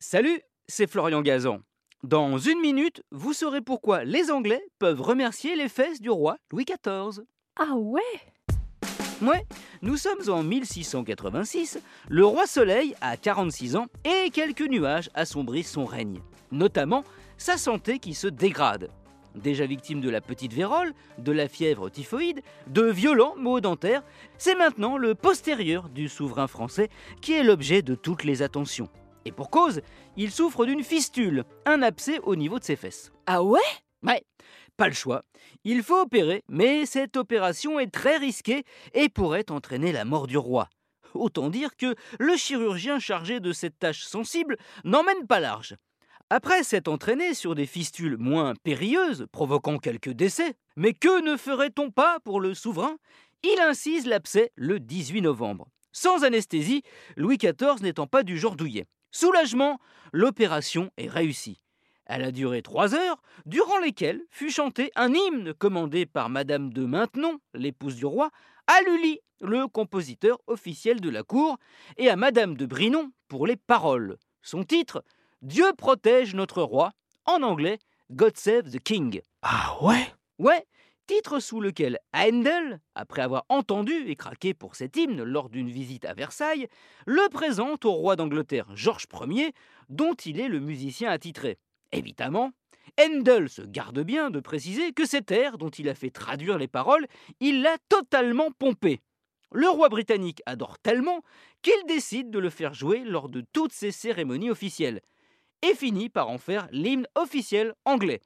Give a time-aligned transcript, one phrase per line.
[0.00, 1.58] Salut, c'est Florian Gazan.
[2.04, 6.64] Dans une minute, vous saurez pourquoi les Anglais peuvent remercier les fesses du roi Louis
[6.64, 7.24] XIV.
[7.56, 8.00] Ah ouais?
[9.20, 9.44] Ouais,
[9.82, 15.84] nous sommes en 1686, le roi Soleil a 46 ans et quelques nuages assombrissent son
[15.84, 16.22] règne,
[16.52, 17.02] notamment
[17.36, 18.92] sa santé qui se dégrade.
[19.34, 24.04] Déjà victime de la petite vérole, de la fièvre typhoïde, de violents maux dentaires,
[24.38, 26.88] c'est maintenant le postérieur du souverain français
[27.20, 28.88] qui est l'objet de toutes les attentions.
[29.24, 29.80] Et pour cause,
[30.16, 33.12] il souffre d'une fistule, un abcès au niveau de ses fesses.
[33.26, 33.60] Ah ouais?
[34.02, 34.22] Ouais,
[34.76, 35.22] pas le choix.
[35.64, 40.38] Il faut opérer, mais cette opération est très risquée et pourrait entraîner la mort du
[40.38, 40.68] roi.
[41.14, 45.76] Autant dire que le chirurgien chargé de cette tâche sensible n'emmène pas large.
[46.30, 51.90] Après s'être entraîné sur des fistules moins périlleuses, provoquant quelques décès, mais que ne ferait-on
[51.90, 52.98] pas pour le souverain?
[53.42, 55.68] Il incise l'abcès le 18 novembre.
[55.92, 56.82] Sans anesthésie,
[57.16, 58.86] Louis XIV n'étant pas du genre douillet.
[59.10, 59.78] Soulagement,
[60.12, 61.60] l'opération est réussie.
[62.06, 66.84] Elle a duré trois heures, durant lesquelles fut chanté un hymne commandé par Madame de
[66.84, 68.30] Maintenon, l'épouse du roi,
[68.66, 71.58] à Lully, le compositeur officiel de la cour,
[71.96, 74.16] et à Madame de Brinon pour les paroles.
[74.42, 75.04] Son titre
[75.42, 76.92] Dieu protège notre roi,
[77.26, 77.78] en anglais
[78.10, 79.20] God Save the King.
[79.42, 80.12] Ah ouais?
[80.38, 80.66] Ouais,
[81.08, 86.04] titre sous lequel Handel, après avoir entendu et craqué pour cet hymne lors d'une visite
[86.04, 86.68] à Versailles,
[87.06, 89.52] le présente au roi d'Angleterre Georges Ier,
[89.88, 91.56] dont il est le musicien attitré.
[91.92, 92.52] Évidemment,
[93.00, 96.68] Handel se garde bien de préciser que cet air dont il a fait traduire les
[96.68, 97.06] paroles,
[97.40, 99.00] il l'a totalement pompé.
[99.50, 101.22] Le roi britannique adore tellement
[101.62, 105.00] qu'il décide de le faire jouer lors de toutes ses cérémonies officielles
[105.62, 108.20] et finit par en faire l'hymne officiel anglais.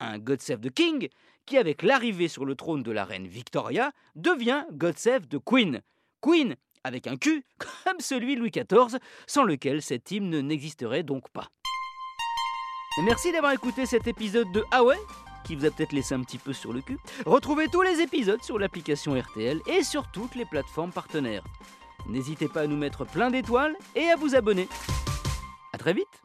[0.00, 1.08] Un God Save the King
[1.46, 5.82] qui, avec l'arrivée sur le trône de la reine Victoria, devient God the Queen.
[6.20, 7.44] Queen avec un Q,
[7.84, 11.48] comme celui de Louis XIV, sans lequel cet hymne n'existerait donc pas.
[13.04, 14.98] Merci d'avoir écouté cet épisode de Ah ouais
[15.44, 16.96] qui vous a peut-être laissé un petit peu sur le cul.
[17.26, 21.44] Retrouvez tous les épisodes sur l'application RTL et sur toutes les plateformes partenaires.
[22.08, 24.68] N'hésitez pas à nous mettre plein d'étoiles et à vous abonner.
[25.74, 26.23] A très vite